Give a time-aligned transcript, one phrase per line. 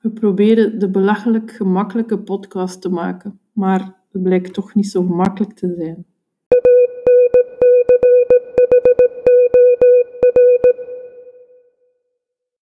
[0.00, 5.52] We proberen de belachelijk gemakkelijke podcast te maken, maar het blijkt toch niet zo gemakkelijk
[5.52, 6.06] te zijn.